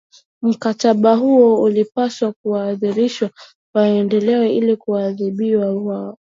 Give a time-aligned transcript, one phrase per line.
[0.41, 3.29] Mkataba huo ulimpasa kuwarudisha
[3.75, 6.17] Wareno ili waadhibiwe kwao